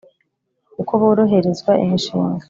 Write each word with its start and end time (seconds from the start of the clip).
kuko 0.75 0.91
boroherezwa 1.01 1.71
imishinga, 1.83 2.39